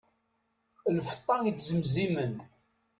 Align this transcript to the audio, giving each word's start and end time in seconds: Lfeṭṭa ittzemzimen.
Lfeṭṭa 0.97 1.35
ittzemzimen. 1.49 2.33